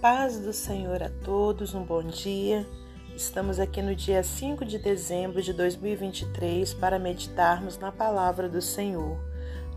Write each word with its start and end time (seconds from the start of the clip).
paz 0.00 0.38
do 0.38 0.50
Senhor 0.50 1.02
a 1.02 1.10
todos, 1.22 1.74
um 1.74 1.84
bom 1.84 2.02
dia. 2.02 2.66
Estamos 3.14 3.60
aqui 3.60 3.82
no 3.82 3.94
dia 3.94 4.22
5 4.22 4.64
de 4.64 4.78
dezembro 4.78 5.42
de 5.42 5.52
2023 5.52 6.72
para 6.72 6.98
meditarmos 6.98 7.76
na 7.76 7.92
palavra 7.92 8.48
do 8.48 8.62
Senhor. 8.62 9.18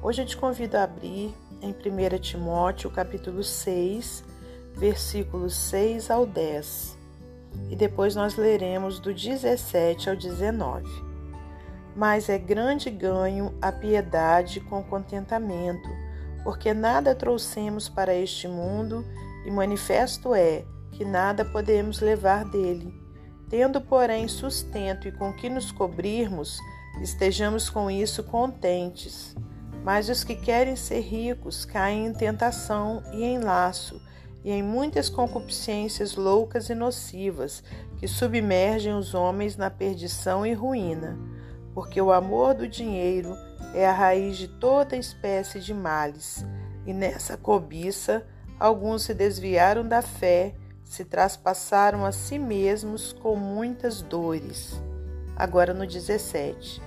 Hoje 0.01 0.21
eu 0.21 0.25
te 0.25 0.37
convido 0.37 0.77
a 0.77 0.83
abrir 0.83 1.33
em 1.61 1.71
1 1.71 2.19
Timóteo, 2.21 2.89
capítulo 2.89 3.43
6, 3.43 4.23
versículos 4.77 5.57
6 5.57 6.09
ao 6.09 6.25
10. 6.25 6.97
E 7.69 7.75
depois 7.75 8.15
nós 8.15 8.37
leremos 8.37 8.99
do 8.99 9.13
17 9.13 10.09
ao 10.09 10.15
19. 10.15 10.85
Mas 11.97 12.29
é 12.29 12.37
grande 12.37 12.89
ganho 12.89 13.53
a 13.61 13.73
piedade 13.73 14.61
com 14.61 14.81
contentamento, 14.85 15.89
porque 16.45 16.73
nada 16.73 17.13
trouxemos 17.13 17.89
para 17.89 18.15
este 18.15 18.47
mundo 18.47 19.03
e 19.45 19.51
manifesto 19.51 20.33
é 20.33 20.65
que 20.91 21.03
nada 21.03 21.43
podemos 21.43 21.99
levar 21.99 22.45
dele. 22.45 22.93
Tendo, 23.49 23.81
porém, 23.81 24.27
sustento 24.27 25.07
e 25.07 25.11
com 25.11 25.33
que 25.33 25.49
nos 25.49 25.71
cobrirmos, 25.71 26.57
estejamos 27.01 27.69
com 27.69 27.89
isso 27.89 28.23
contentes. 28.23 29.35
Mas 29.83 30.07
os 30.07 30.23
que 30.23 30.35
querem 30.35 30.75
ser 30.75 31.01
ricos 31.01 31.65
caem 31.65 32.07
em 32.07 32.13
tentação 32.13 33.03
e 33.11 33.23
em 33.23 33.39
laço, 33.39 34.01
e 34.43 34.51
em 34.51 34.63
muitas 34.63 35.09
concupiscências 35.09 36.15
loucas 36.15 36.69
e 36.69 36.75
nocivas, 36.75 37.63
que 37.97 38.07
submergem 38.07 38.93
os 38.93 39.13
homens 39.13 39.57
na 39.57 39.69
perdição 39.69 40.45
e 40.45 40.53
ruína. 40.53 41.17
Porque 41.73 42.01
o 42.01 42.11
amor 42.11 42.53
do 42.53 42.67
dinheiro 42.67 43.35
é 43.73 43.87
a 43.87 43.93
raiz 43.93 44.37
de 44.37 44.47
toda 44.47 44.95
espécie 44.95 45.59
de 45.59 45.73
males, 45.73 46.45
e 46.85 46.93
nessa 46.93 47.37
cobiça 47.37 48.25
Alguns 48.63 49.01
se 49.01 49.13
desviaram 49.13 49.85
da 49.85 50.01
fé, 50.01 50.53
se 50.85 51.03
traspassaram 51.03 52.05
a 52.05 52.13
si 52.13 52.39
mesmos 52.39 53.11
com 53.11 53.35
muitas 53.35 54.01
dores. 54.01 54.81
Agora 55.35 55.73
no 55.73 55.85
17. 55.85 56.81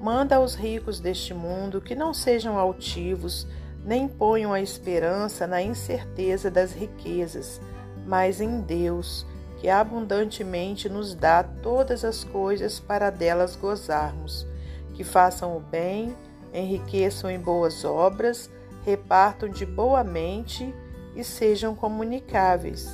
Manda 0.00 0.36
aos 0.36 0.54
ricos 0.54 1.00
deste 1.00 1.34
mundo 1.34 1.80
que 1.80 1.96
não 1.96 2.14
sejam 2.14 2.56
altivos, 2.56 3.44
nem 3.84 4.06
ponham 4.06 4.52
a 4.52 4.60
esperança 4.60 5.48
na 5.48 5.60
incerteza 5.60 6.48
das 6.48 6.70
riquezas, 6.70 7.60
mas 8.06 8.40
em 8.40 8.60
Deus, 8.60 9.26
que 9.58 9.68
abundantemente 9.68 10.88
nos 10.88 11.12
dá 11.12 11.42
todas 11.42 12.04
as 12.04 12.22
coisas 12.22 12.78
para 12.78 13.10
delas 13.10 13.56
gozarmos. 13.56 14.46
Que 14.94 15.02
façam 15.02 15.56
o 15.56 15.60
bem, 15.60 16.14
enriqueçam 16.54 17.28
em 17.28 17.40
boas 17.40 17.84
obras, 17.84 18.48
repartam 18.84 19.48
de 19.48 19.66
boa 19.66 20.04
mente 20.04 20.72
e 21.16 21.24
sejam 21.24 21.74
comunicáveis, 21.74 22.88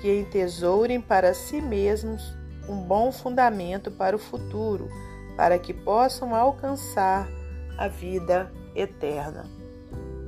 que 0.00 0.20
entesourem 0.20 1.00
para 1.00 1.34
si 1.34 1.60
mesmos 1.60 2.34
um 2.68 2.76
bom 2.82 3.12
fundamento 3.12 3.90
para 3.90 4.16
o 4.16 4.18
futuro, 4.18 4.88
para 5.36 5.58
que 5.58 5.72
possam 5.72 6.34
alcançar 6.34 7.28
a 7.76 7.86
vida 7.86 8.50
eterna. 8.74 9.46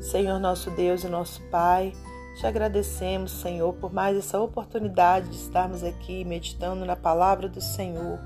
Senhor 0.00 0.38
nosso 0.38 0.70
Deus 0.70 1.02
e 1.02 1.08
nosso 1.08 1.42
Pai, 1.50 1.92
te 2.38 2.46
agradecemos, 2.46 3.32
Senhor, 3.32 3.72
por 3.74 3.92
mais 3.92 4.16
essa 4.16 4.40
oportunidade 4.40 5.28
de 5.28 5.36
estarmos 5.36 5.82
aqui 5.82 6.24
meditando 6.24 6.84
na 6.86 6.96
palavra 6.96 7.48
do 7.48 7.60
Senhor. 7.60 8.18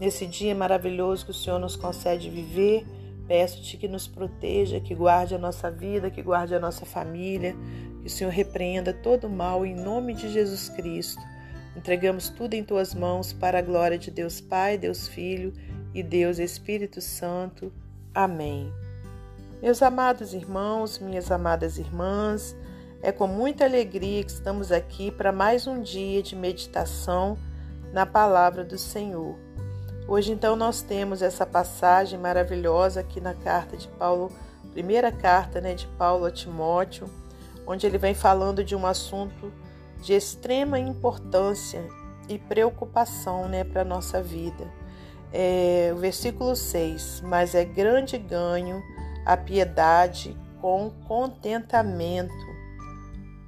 Nesse 0.00 0.26
dia 0.26 0.54
maravilhoso 0.54 1.24
que 1.24 1.30
o 1.30 1.34
Senhor 1.34 1.58
nos 1.58 1.76
concede 1.76 2.28
viver, 2.28 2.86
peço-te 3.28 3.76
que 3.76 3.86
nos 3.86 4.08
proteja, 4.08 4.80
que 4.80 4.94
guarde 4.94 5.34
a 5.34 5.38
nossa 5.38 5.70
vida, 5.70 6.10
que 6.10 6.22
guarde 6.22 6.54
a 6.54 6.58
nossa 6.58 6.86
família, 6.86 7.54
que 8.00 8.06
o 8.06 8.10
Senhor 8.10 8.30
repreenda 8.30 8.92
todo 8.92 9.26
o 9.26 9.30
mal 9.30 9.66
em 9.66 9.74
nome 9.74 10.14
de 10.14 10.32
Jesus 10.32 10.70
Cristo. 10.70 11.22
Entregamos 11.76 12.30
tudo 12.30 12.54
em 12.54 12.64
tuas 12.64 12.94
mãos 12.94 13.32
para 13.32 13.58
a 13.58 13.62
glória 13.62 13.98
de 13.98 14.10
Deus 14.10 14.40
Pai, 14.40 14.78
Deus 14.78 15.06
Filho 15.06 15.52
e 15.94 16.02
Deus 16.02 16.38
Espírito 16.38 17.00
Santo. 17.02 17.70
Amém. 18.14 18.72
Meus 19.60 19.82
amados 19.82 20.32
irmãos, 20.32 20.98
minhas 20.98 21.30
amadas 21.30 21.78
irmãs, 21.78 22.56
é 23.02 23.12
com 23.12 23.26
muita 23.26 23.64
alegria 23.64 24.24
que 24.24 24.30
estamos 24.30 24.72
aqui 24.72 25.10
para 25.10 25.30
mais 25.30 25.66
um 25.66 25.82
dia 25.82 26.22
de 26.22 26.34
meditação 26.34 27.36
na 27.92 28.06
palavra 28.06 28.64
do 28.64 28.78
Senhor. 28.78 29.36
Hoje 30.08 30.32
então 30.32 30.56
nós 30.56 30.80
temos 30.80 31.20
essa 31.20 31.44
passagem 31.44 32.18
maravilhosa 32.18 33.00
aqui 33.00 33.20
na 33.20 33.34
carta 33.34 33.76
de 33.76 33.86
Paulo, 33.86 34.32
primeira 34.72 35.12
carta, 35.12 35.60
né, 35.60 35.74
de 35.74 35.86
Paulo 35.86 36.24
a 36.24 36.30
Timóteo, 36.30 37.06
onde 37.66 37.86
ele 37.86 37.98
vem 37.98 38.14
falando 38.14 38.64
de 38.64 38.74
um 38.74 38.86
assunto 38.86 39.52
de 40.00 40.14
extrema 40.14 40.78
importância 40.78 41.86
e 42.26 42.38
preocupação 42.38 43.50
né, 43.50 43.64
para 43.64 43.82
a 43.82 43.84
nossa 43.84 44.22
vida. 44.22 44.66
É, 45.30 45.92
o 45.94 45.98
versículo 45.98 46.56
6: 46.56 47.20
Mas 47.26 47.54
é 47.54 47.66
grande 47.66 48.16
ganho 48.16 48.82
a 49.26 49.36
piedade 49.36 50.34
com 50.58 50.90
contentamento, 51.06 52.32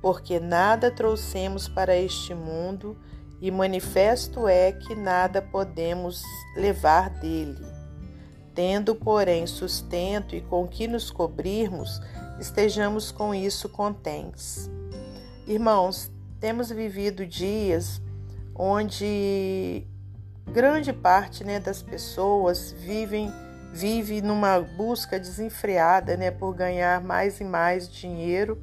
porque 0.02 0.38
nada 0.38 0.90
trouxemos 0.90 1.68
para 1.68 1.96
este 1.96 2.34
mundo 2.34 2.98
e 3.40 3.50
manifesto 3.50 4.46
é 4.46 4.72
que 4.72 4.94
nada 4.94 5.40
podemos 5.40 6.22
levar 6.56 7.08
dele. 7.10 7.64
Tendo, 8.54 8.94
porém, 8.94 9.46
sustento 9.46 10.34
e 10.36 10.40
com 10.42 10.68
que 10.68 10.86
nos 10.86 11.10
cobrirmos, 11.10 12.00
estejamos 12.38 13.10
com 13.10 13.34
isso 13.34 13.68
contentes. 13.68 14.70
Irmãos, 15.46 16.10
temos 16.38 16.70
vivido 16.70 17.26
dias 17.26 18.00
onde 18.54 19.86
grande 20.52 20.92
parte 20.92 21.44
né, 21.44 21.58
das 21.58 21.80
pessoas 21.82 22.72
vivem 22.72 23.32
vive 23.72 24.20
numa 24.20 24.58
busca 24.60 25.18
desenfreada 25.18 26.16
né, 26.16 26.30
por 26.30 26.54
ganhar 26.54 27.00
mais 27.00 27.40
e 27.40 27.44
mais 27.44 27.88
dinheiro 27.88 28.60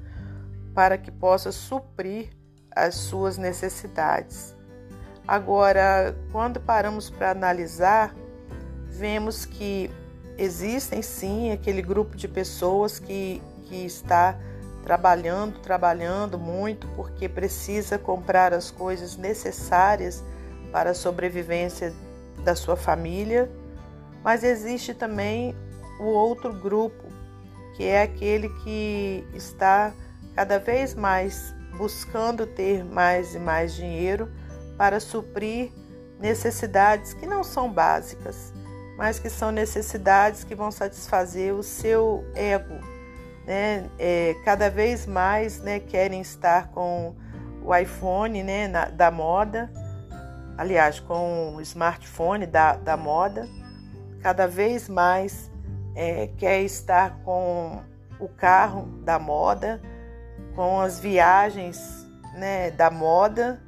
para 0.73 0.97
que 0.97 1.09
possa 1.09 1.51
suprir 1.51 2.29
as 2.75 2.95
suas 2.95 3.37
necessidades. 3.37 4.56
Agora, 5.27 6.15
quando 6.31 6.59
paramos 6.59 7.09
para 7.09 7.31
analisar, 7.31 8.15
vemos 8.87 9.45
que 9.45 9.91
existem 10.37 11.01
sim 11.01 11.51
aquele 11.51 11.81
grupo 11.81 12.15
de 12.15 12.27
pessoas 12.27 12.97
que 12.99 13.41
que 13.67 13.85
está 13.85 14.37
trabalhando, 14.83 15.59
trabalhando 15.59 16.39
muito 16.39 16.87
porque 16.95 17.27
precisa 17.27 17.97
comprar 17.97 18.53
as 18.53 18.71
coisas 18.71 19.17
necessárias 19.17 20.23
para 20.71 20.91
a 20.91 20.93
sobrevivência 20.93 21.93
da 22.43 22.55
sua 22.55 22.77
família, 22.77 23.49
mas 24.23 24.43
existe 24.43 24.93
também 24.93 25.55
o 25.99 26.05
outro 26.05 26.53
grupo, 26.53 27.03
que 27.75 27.83
é 27.83 28.01
aquele 28.01 28.49
que 28.63 29.27
está 29.33 29.93
cada 30.33 30.57
vez 30.57 30.95
mais 30.95 31.53
buscando 31.77 32.45
ter 32.47 32.83
mais 32.85 33.35
e 33.35 33.39
mais 33.39 33.73
dinheiro 33.73 34.29
para 34.77 34.99
suprir 34.99 35.71
necessidades 36.19 37.13
que 37.13 37.25
não 37.25 37.43
são 37.43 37.71
básicas, 37.71 38.53
mas 38.97 39.19
que 39.19 39.29
são 39.29 39.51
necessidades 39.51 40.43
que 40.43 40.55
vão 40.55 40.71
satisfazer 40.71 41.53
o 41.53 41.63
seu 41.63 42.25
ego, 42.33 42.75
né, 43.45 43.89
é, 43.97 44.35
cada 44.43 44.69
vez 44.69 45.05
mais 45.05 45.61
né, 45.61 45.79
querem 45.79 46.21
estar 46.21 46.69
com 46.69 47.15
o 47.63 47.75
iPhone 47.75 48.43
né, 48.43 48.67
na, 48.67 48.85
da 48.85 49.11
moda, 49.11 49.71
aliás, 50.57 50.99
com 50.99 51.55
o 51.55 51.61
smartphone 51.61 52.45
da, 52.45 52.75
da 52.75 52.97
moda, 52.97 53.47
cada 54.21 54.47
vez 54.47 54.89
mais 54.89 55.51
é, 55.95 56.27
quer 56.37 56.61
estar 56.61 57.19
com 57.23 57.81
o 58.19 58.27
carro 58.27 58.87
da 59.03 59.19
moda, 59.19 59.81
com 60.55 60.81
as 60.81 60.99
viagens 60.99 62.07
né, 62.33 62.71
da 62.71 62.89
moda, 62.89 63.61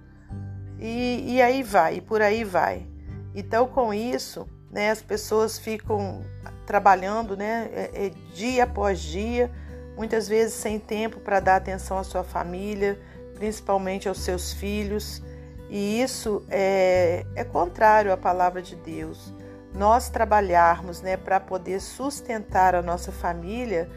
e, 0.79 1.35
e 1.35 1.41
aí 1.41 1.61
vai, 1.61 1.95
e 1.95 2.01
por 2.01 2.21
aí 2.21 2.43
vai. 2.43 2.87
Então, 3.35 3.67
com 3.67 3.93
isso, 3.93 4.47
né, 4.71 4.91
as 4.91 5.01
pessoas 5.01 5.59
ficam 5.59 6.23
trabalhando 6.65 7.35
né, 7.35 7.69
é, 7.73 8.05
é, 8.05 8.11
dia 8.33 8.63
após 8.63 8.99
dia 8.99 9.51
muitas 9.97 10.27
vezes 10.27 10.53
sem 10.53 10.79
tempo 10.79 11.19
para 11.19 11.39
dar 11.39 11.57
atenção 11.57 11.97
à 11.97 12.03
sua 12.03 12.23
família, 12.23 12.97
principalmente 13.35 14.07
aos 14.07 14.21
seus 14.21 14.53
filhos, 14.53 15.21
e 15.69 16.01
isso 16.01 16.45
é, 16.49 17.25
é 17.35 17.43
contrário 17.43 18.13
à 18.13 18.17
palavra 18.17 18.61
de 18.61 18.75
Deus. 18.75 19.33
Nós 19.75 20.09
trabalharmos 20.09 21.01
né, 21.01 21.17
para 21.17 21.39
poder 21.39 21.81
sustentar 21.81 22.73
a 22.75 22.81
nossa 22.81 23.11
família 23.11 23.89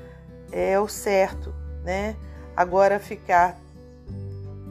é 0.51 0.79
o 0.79 0.89
certo, 0.89 1.55
né? 1.83 2.15
Agora 2.55 2.99
ficar, 2.99 3.57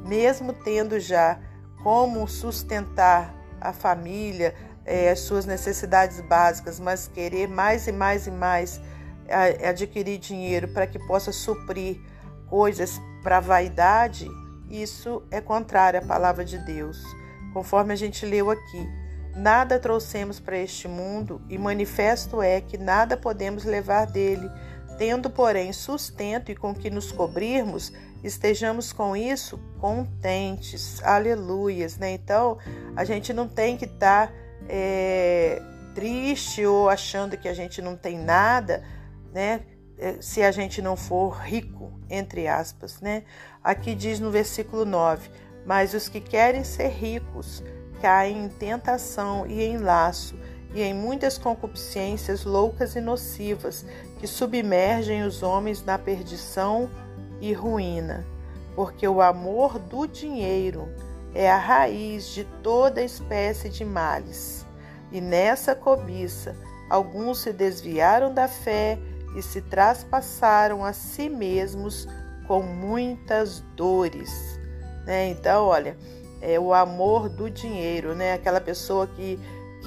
mesmo 0.05 0.53
tendo 0.53 0.99
já 0.99 1.39
como 1.83 2.27
sustentar 2.27 3.33
a 3.59 3.73
família, 3.73 4.55
é, 4.85 5.11
as 5.11 5.19
suas 5.19 5.45
necessidades 5.45 6.19
básicas, 6.21 6.79
mas 6.79 7.07
querer 7.07 7.47
mais 7.47 7.87
e 7.87 7.91
mais 7.91 8.27
e 8.27 8.31
mais 8.31 8.81
adquirir 9.69 10.17
dinheiro 10.17 10.67
para 10.67 10.85
que 10.85 10.99
possa 10.99 11.31
suprir 11.31 12.01
coisas 12.47 12.99
para 13.23 13.39
vaidade, 13.39 14.27
isso 14.69 15.23
é 15.31 15.39
contrário 15.39 15.99
à 15.99 16.03
palavra 16.03 16.43
de 16.43 16.57
Deus, 16.57 17.01
conforme 17.53 17.93
a 17.93 17.95
gente 17.95 18.25
leu 18.25 18.49
aqui. 18.49 18.89
Nada 19.33 19.79
trouxemos 19.79 20.39
para 20.39 20.57
este 20.57 20.87
mundo, 20.87 21.41
e 21.47 21.57
manifesto 21.57 22.41
é 22.41 22.59
que 22.59 22.77
nada 22.77 23.15
podemos 23.15 23.63
levar 23.63 24.05
dele. 24.05 24.49
Tendo, 24.97 25.29
porém, 25.29 25.73
sustento 25.73 26.51
e 26.51 26.55
com 26.55 26.73
que 26.73 26.89
nos 26.89 27.11
cobrirmos, 27.11 27.91
estejamos 28.23 28.93
com 28.93 29.15
isso 29.15 29.59
contentes. 29.79 31.01
Aleluias, 31.03 31.97
né? 31.97 32.13
Então, 32.13 32.57
a 32.95 33.03
gente 33.03 33.33
não 33.33 33.47
tem 33.47 33.77
que 33.77 33.85
estar 33.85 34.27
tá, 34.27 34.33
é, 34.69 35.61
triste 35.95 36.65
ou 36.65 36.89
achando 36.89 37.37
que 37.37 37.47
a 37.47 37.53
gente 37.53 37.81
não 37.81 37.95
tem 37.95 38.17
nada, 38.17 38.83
né? 39.33 39.61
É, 39.97 40.21
se 40.21 40.41
a 40.41 40.51
gente 40.51 40.81
não 40.81 40.95
for 40.95 41.37
rico, 41.37 41.91
entre 42.09 42.47
aspas, 42.47 43.01
né? 43.01 43.23
Aqui 43.63 43.93
diz 43.93 44.19
no 44.19 44.31
versículo 44.31 44.85
9: 44.85 45.29
Mas 45.65 45.93
os 45.93 46.07
que 46.07 46.19
querem 46.19 46.63
ser 46.63 46.89
ricos 46.89 47.63
caem 48.01 48.45
em 48.45 48.49
tentação 48.49 49.45
e 49.45 49.61
em 49.61 49.77
laço 49.77 50.35
e 50.73 50.81
em 50.81 50.93
muitas 50.93 51.37
concupiscências 51.37 52.45
loucas 52.45 52.95
e 52.95 53.01
nocivas 53.01 53.85
que 54.19 54.27
submergem 54.27 55.23
os 55.23 55.43
homens 55.43 55.83
na 55.83 55.97
perdição 55.97 56.89
e 57.39 57.53
ruína. 57.53 58.25
Porque 58.75 59.07
o 59.07 59.21
amor 59.21 59.77
do 59.77 60.07
dinheiro 60.07 60.87
é 61.33 61.51
a 61.51 61.57
raiz 61.57 62.27
de 62.27 62.45
toda 62.63 63.01
espécie 63.01 63.69
de 63.69 63.83
males. 63.83 64.65
E 65.11 65.19
nessa 65.19 65.75
cobiça, 65.75 66.55
alguns 66.89 67.39
se 67.39 67.51
desviaram 67.51 68.33
da 68.33 68.47
fé 68.47 68.97
e 69.35 69.41
se 69.41 69.61
traspassaram 69.61 70.85
a 70.85 70.93
si 70.93 71.29
mesmos 71.29 72.07
com 72.47 72.61
muitas 72.61 73.61
dores. 73.75 74.59
Né? 75.05 75.29
Então, 75.29 75.65
olha, 75.65 75.97
é 76.41 76.59
o 76.59 76.73
amor 76.73 77.29
do 77.29 77.49
dinheiro, 77.49 78.15
né? 78.15 78.33
Aquela 78.33 78.59
pessoa 78.59 79.07
que, 79.07 79.39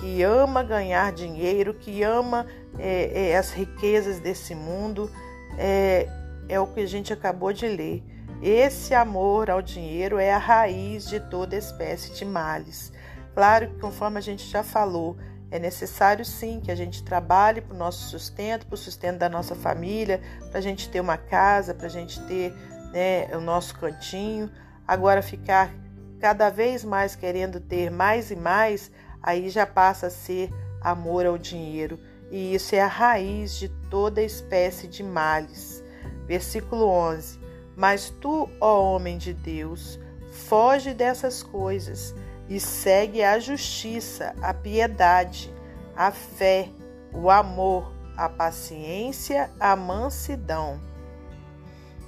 que 0.04 0.22
ama 0.22 0.62
ganhar 0.62 1.12
dinheiro, 1.12 1.72
que 1.72 2.02
ama 2.02 2.46
é, 2.78 3.30
é, 3.30 3.38
as 3.38 3.50
riquezas 3.50 4.20
desse 4.20 4.54
mundo, 4.54 5.10
é, 5.56 6.06
é 6.46 6.60
o 6.60 6.66
que 6.66 6.80
a 6.80 6.86
gente 6.86 7.10
acabou 7.10 7.54
de 7.54 7.66
ler. 7.66 8.04
Esse 8.42 8.92
amor 8.92 9.48
ao 9.48 9.62
dinheiro 9.62 10.18
é 10.18 10.30
a 10.30 10.36
raiz 10.36 11.08
de 11.08 11.18
toda 11.18 11.56
espécie 11.56 12.12
de 12.12 12.22
males. 12.26 12.92
Claro 13.32 13.68
que, 13.68 13.80
conforme 13.80 14.18
a 14.18 14.20
gente 14.20 14.46
já 14.46 14.62
falou, 14.62 15.16
é 15.50 15.58
necessário 15.58 16.22
sim 16.22 16.60
que 16.60 16.70
a 16.70 16.74
gente 16.74 17.02
trabalhe 17.02 17.62
para 17.62 17.74
o 17.74 17.78
nosso 17.78 18.10
sustento, 18.10 18.66
para 18.66 18.74
o 18.74 18.76
sustento 18.76 19.16
da 19.16 19.30
nossa 19.30 19.54
família, 19.54 20.20
para 20.50 20.58
a 20.58 20.62
gente 20.62 20.90
ter 20.90 21.00
uma 21.00 21.16
casa, 21.16 21.72
para 21.72 21.86
a 21.86 21.90
gente 21.90 22.20
ter 22.26 22.52
né, 22.92 23.34
o 23.34 23.40
nosso 23.40 23.74
cantinho. 23.78 24.50
Agora, 24.86 25.22
ficar 25.22 25.72
cada 26.20 26.50
vez 26.50 26.84
mais 26.84 27.16
querendo 27.16 27.58
ter 27.58 27.90
mais 27.90 28.30
e 28.30 28.36
mais, 28.36 28.90
aí 29.24 29.48
já 29.48 29.66
passa 29.66 30.08
a 30.08 30.10
ser 30.10 30.50
amor 30.80 31.24
ao 31.24 31.38
dinheiro. 31.38 31.98
E 32.30 32.54
isso 32.54 32.74
é 32.74 32.80
a 32.80 32.86
raiz 32.86 33.56
de 33.56 33.68
toda 33.90 34.22
espécie 34.22 34.86
de 34.86 35.02
males. 35.02 35.82
Versículo 36.26 36.86
11: 36.86 37.40
Mas 37.74 38.10
tu, 38.20 38.48
ó 38.60 38.94
homem 38.94 39.16
de 39.16 39.32
Deus, 39.32 39.98
foge 40.30 40.92
dessas 40.92 41.42
coisas 41.42 42.14
e 42.48 42.60
segue 42.60 43.22
a 43.22 43.38
justiça, 43.38 44.34
a 44.42 44.52
piedade, 44.52 45.52
a 45.96 46.10
fé, 46.10 46.68
o 47.12 47.30
amor, 47.30 47.92
a 48.16 48.28
paciência, 48.28 49.50
a 49.58 49.74
mansidão. 49.74 50.80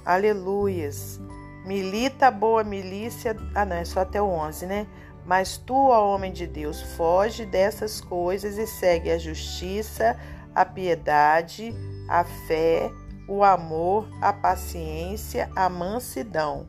Aleluias. 0.05 1.19
Milita 1.65 2.27
a 2.27 2.31
boa 2.31 2.63
milícia. 2.63 3.35
Ah, 3.53 3.65
não, 3.65 3.75
é 3.75 3.83
só 3.83 4.01
até 4.01 4.21
o 4.21 4.25
11, 4.25 4.65
né? 4.65 4.87
Mas 5.27 5.57
tu, 5.57 5.75
ó 5.75 6.15
homem 6.15 6.31
de 6.31 6.47
Deus, 6.47 6.81
foge 6.81 7.45
dessas 7.45 7.99
coisas 7.99 8.57
e 8.57 8.65
segue 8.65 9.11
a 9.11 9.17
justiça, 9.17 10.17
a 10.55 10.63
piedade, 10.63 11.75
a 12.07 12.23
fé, 12.23 12.89
o 13.27 13.43
amor, 13.43 14.07
a 14.21 14.31
paciência, 14.31 15.51
a 15.53 15.67
mansidão. 15.67 16.65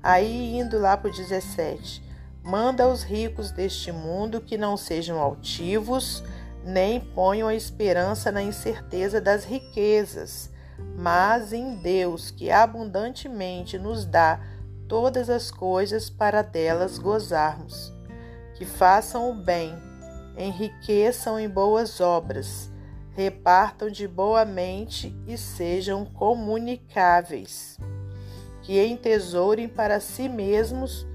Aí 0.00 0.56
indo 0.56 0.78
lá 0.78 0.96
para 0.96 1.10
o 1.10 1.12
17 1.12 2.06
manda 2.46 2.84
aos 2.84 3.02
ricos 3.02 3.50
deste 3.50 3.90
mundo 3.90 4.40
que 4.40 4.56
não 4.56 4.76
sejam 4.76 5.18
altivos, 5.18 6.22
nem 6.64 7.00
ponham 7.00 7.48
a 7.48 7.54
esperança 7.56 8.30
na 8.30 8.40
incerteza 8.40 9.20
das 9.20 9.44
riquezas, 9.44 10.48
mas 10.96 11.52
em 11.52 11.74
Deus, 11.74 12.30
que 12.30 12.52
abundantemente 12.52 13.76
nos 13.76 14.04
dá 14.04 14.40
todas 14.86 15.28
as 15.28 15.50
coisas 15.50 16.08
para 16.08 16.40
delas 16.40 16.98
gozarmos. 16.98 17.95
Que 18.56 18.64
façam 18.64 19.30
o 19.30 19.34
bem, 19.34 19.74
enriqueçam 20.36 21.38
em 21.38 21.48
boas 21.48 22.00
obras, 22.00 22.70
repartam 23.12 23.90
de 23.90 24.08
boa 24.08 24.44
mente 24.44 25.14
e 25.26 25.36
sejam 25.36 26.04
comunicáveis. 26.04 27.78
Que 28.62 28.84
entesourem 28.84 29.68
para 29.68 30.00
si 30.00 30.28
mesmos 30.28 31.06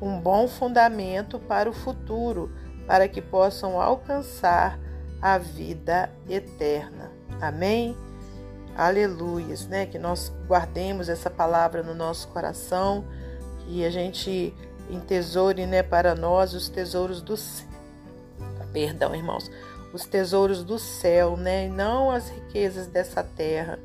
um 0.00 0.20
bom 0.20 0.48
fundamento 0.48 1.38
para 1.38 1.68
o 1.70 1.72
futuro, 1.72 2.50
para 2.86 3.08
que 3.08 3.22
possam 3.22 3.80
alcançar 3.80 4.78
a 5.20 5.38
vida 5.38 6.10
eterna. 6.28 7.10
Amém? 7.40 7.96
Aleluias, 8.76 9.66
né? 9.66 9.86
Que 9.86 9.98
nós 9.98 10.32
guardemos 10.46 11.08
essa 11.08 11.30
palavra 11.30 11.82
no 11.82 11.94
nosso 11.94 12.28
coração, 12.28 13.04
que 13.60 13.84
a 13.84 13.90
gente 13.90 14.54
entesoure, 14.90 15.66
né, 15.66 15.82
para 15.82 16.14
nós 16.14 16.54
os 16.54 16.68
tesouros 16.68 17.20
do 17.20 17.34
perdão, 18.72 19.14
irmãos, 19.14 19.50
os 19.92 20.04
tesouros 20.04 20.62
do 20.62 20.78
céu, 20.78 21.36
né, 21.36 21.66
e 21.66 21.68
não 21.68 22.10
as 22.10 22.28
riquezas 22.28 22.86
dessa 22.86 23.22
terra. 23.22 23.78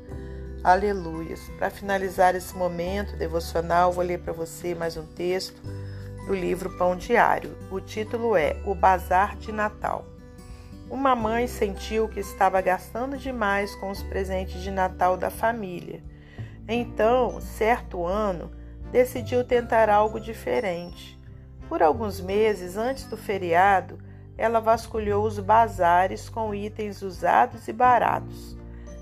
Aleluias. 0.62 1.40
Para 1.58 1.70
finalizar 1.70 2.36
esse 2.36 2.54
momento 2.54 3.16
devocional, 3.16 3.92
vou 3.92 4.04
ler 4.04 4.20
para 4.20 4.32
você 4.32 4.74
mais 4.74 4.96
um 4.96 5.04
texto 5.04 5.60
do 6.26 6.34
livro 6.34 6.76
Pão 6.76 6.94
Diário. 6.94 7.56
O 7.70 7.80
título 7.80 8.36
é 8.36 8.56
O 8.64 8.74
Bazar 8.74 9.36
de 9.36 9.50
Natal. 9.50 10.04
Uma 10.88 11.16
mãe 11.16 11.46
sentiu 11.46 12.06
que 12.06 12.20
estava 12.20 12.60
gastando 12.60 13.16
demais 13.16 13.74
com 13.74 13.90
os 13.90 14.02
presentes 14.02 14.62
de 14.62 14.70
Natal 14.70 15.16
da 15.16 15.30
família. 15.30 16.02
Então, 16.68 17.40
certo 17.40 18.06
ano, 18.06 18.52
decidiu 18.92 19.42
tentar 19.42 19.88
algo 19.88 20.20
diferente. 20.20 21.18
Por 21.68 21.82
alguns 21.82 22.20
meses 22.20 22.76
antes 22.76 23.04
do 23.04 23.16
feriado, 23.16 23.98
ela 24.36 24.60
vasculhou 24.60 25.24
os 25.24 25.38
bazares 25.38 26.28
com 26.28 26.54
itens 26.54 27.00
usados 27.00 27.66
e 27.66 27.72
baratos. 27.72 28.56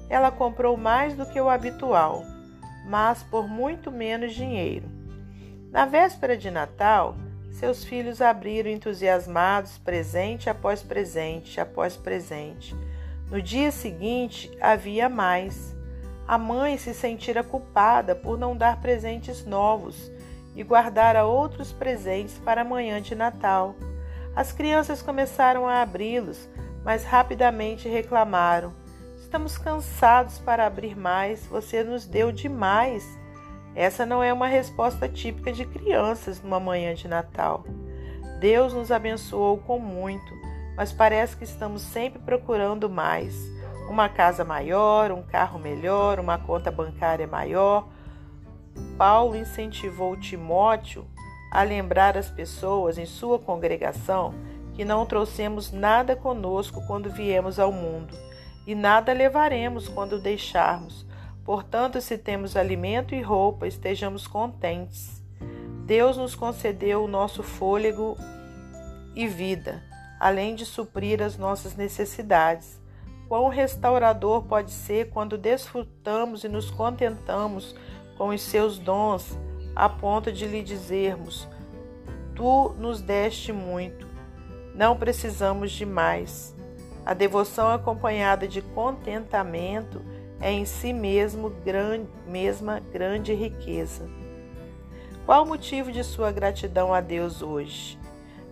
Ela 0.09 0.31
comprou 0.31 0.77
mais 0.77 1.15
do 1.15 1.27
que 1.27 1.41
o 1.41 1.51
habitual, 1.51 2.23
mas 2.87 3.23
por 3.25 3.49
muito 3.49 3.91
menos 3.91 4.33
dinheiro. 4.33 4.89
Na 5.71 5.85
véspera 5.87 6.37
de 6.37 6.51
Natal, 6.51 7.17
seus 7.51 7.85
filhos 7.85 8.21
abriram 8.21 8.71
entusiasmados 8.71 9.79
presente 9.79 10.49
após 10.49 10.83
presente 10.83 11.61
após 11.61 11.97
presente. 11.97 12.75
No 13.31 13.41
dia 13.41 13.71
seguinte, 13.71 14.51
havia 14.61 15.09
mais. 15.09 15.77
A 16.31 16.39
mãe 16.39 16.79
se 16.79 16.95
sentira 16.95 17.43
culpada 17.43 18.15
por 18.15 18.39
não 18.39 18.57
dar 18.57 18.81
presentes 18.81 19.45
novos 19.45 20.13
e 20.55 20.63
guardara 20.63 21.27
outros 21.27 21.73
presentes 21.73 22.39
para 22.39 22.61
a 22.61 22.65
manhã 22.65 23.03
de 23.03 23.17
Natal. 23.17 23.75
As 24.37 24.53
crianças 24.53 25.03
começaram 25.03 25.67
a 25.67 25.83
abri-los, 25.83 26.49
mas 26.85 27.03
rapidamente 27.03 27.89
reclamaram: 27.89 28.73
Estamos 29.19 29.59
cansados 29.59 30.39
para 30.39 30.67
abrir 30.67 30.97
mais, 30.97 31.45
você 31.47 31.83
nos 31.83 32.07
deu 32.07 32.31
demais. 32.31 33.05
Essa 33.75 34.07
não 34.07 34.23
é 34.23 34.33
uma 34.33 34.47
resposta 34.47 35.09
típica 35.09 35.53
de 35.53 35.65
crianças 35.65 36.41
numa 36.41 36.61
manhã 36.61 36.95
de 36.95 37.09
Natal. 37.09 37.65
Deus 38.39 38.73
nos 38.73 38.93
abençoou 38.93 39.59
com 39.59 39.81
muito, 39.81 40.33
mas 40.77 40.93
parece 40.93 41.37
que 41.37 41.43
estamos 41.43 41.83
sempre 41.83 42.21
procurando 42.21 42.89
mais. 42.89 43.35
Uma 43.91 44.09
casa 44.09 44.45
maior, 44.45 45.13
um 45.13 45.23
carro 45.23 45.59
melhor, 45.59 46.19
uma 46.19 46.39
conta 46.39 46.71
bancária 46.71 47.27
maior. 47.27 47.89
Paulo 48.97 49.37
incentivou 49.37 50.17
Timóteo 50.17 51.05
a 51.53 51.63
lembrar 51.63 52.17
as 52.17 52.31
pessoas 52.31 52.97
em 52.97 53.05
sua 53.05 53.39
congregação 53.39 54.33
que 54.73 54.85
não 54.85 55.05
trouxemos 55.05 55.71
nada 55.71 56.17
conosco 56.17 56.81
quando 56.87 57.11
viemos 57.11 57.59
ao 57.59 57.71
mundo 57.71 58.17
e 58.67 58.75
nada 58.75 59.13
levaremos 59.13 59.89
quando 59.89 60.19
deixarmos 60.19 61.05
Portanto, 61.45 62.01
se 62.01 62.17
temos 62.17 62.57
alimento 62.57 63.13
e 63.13 63.21
roupa, 63.21 63.67
estejamos 63.67 64.25
contentes. 64.25 65.21
Deus 65.85 66.17
nos 66.17 66.35
concedeu 66.37 67.03
o 67.03 67.09
nosso 67.09 67.43
fôlego 67.43 68.17
e 69.17 69.27
vida, 69.27 69.83
além 70.21 70.55
de 70.55 70.65
suprir 70.65 71.21
as 71.21 71.37
nossas 71.37 71.75
necessidades. 71.75 72.80
Quão 73.31 73.47
restaurador 73.47 74.43
pode 74.43 74.73
ser 74.73 75.11
quando 75.11 75.39
desfrutamos 75.39 76.43
e 76.43 76.49
nos 76.49 76.69
contentamos 76.69 77.77
com 78.19 78.31
os 78.31 78.43
seus 78.43 78.77
dons, 78.77 79.39
a 79.73 79.89
ponto 79.89 80.33
de 80.33 80.49
lhe 80.49 80.65
dizermos: 80.65 81.49
Tu 82.35 82.75
nos 82.77 83.01
deste 83.01 83.53
muito, 83.53 84.05
não 84.75 84.97
precisamos 84.97 85.71
de 85.71 85.87
mais. 85.87 86.57
A 87.07 87.15
devoção 87.15 87.71
acompanhada 87.71 88.49
de 88.49 88.61
contentamento 88.61 90.03
é 90.41 90.51
em 90.51 90.65
si 90.65 90.93
mesmo 90.93 91.51
grande, 91.51 92.09
mesma 92.27 92.81
grande 92.81 93.33
riqueza. 93.33 94.11
Qual 95.25 95.45
o 95.45 95.47
motivo 95.47 95.93
de 95.93 96.03
sua 96.03 96.33
gratidão 96.33 96.93
a 96.93 97.01
Deus 97.01 97.43
hoje? 97.43 97.97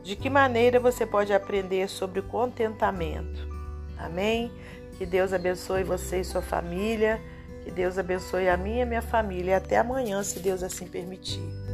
De 0.05 0.15
que 0.15 0.31
maneira 0.31 0.79
você 0.79 1.05
pode 1.05 1.33
aprender 1.33 1.89
sobre 1.89 2.21
o 2.21 2.29
contentamento? 2.29 3.58
Amém? 3.99 4.53
Que 4.97 5.05
Deus 5.05 5.33
abençoe 5.33 5.85
você 5.85 6.21
e 6.21 6.25
sua 6.25 6.43
família. 6.43 7.21
Que 7.63 7.71
Deus 7.71 7.99
abençoe 7.99 8.49
a 8.49 8.57
minha 8.57 8.79
e 8.79 8.83
a 8.83 8.87
minha 8.87 9.03
família. 9.03 9.57
Até 9.57 9.77
amanhã, 9.77 10.23
se 10.23 10.41
Deus 10.41 10.63
assim 10.63 10.87
permitir. 10.87 11.68